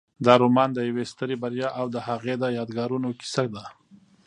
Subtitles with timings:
[0.25, 3.63] دا رومان د یوې سترې بریا او د هغې د یادګارونو کیسه ده.